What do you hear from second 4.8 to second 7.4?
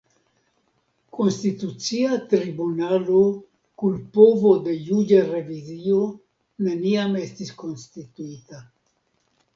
juĝa revizio neniam